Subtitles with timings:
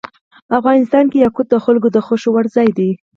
[0.59, 2.89] افغانستان کې یاقوت د خلکو د خوښې وړ ځای دی.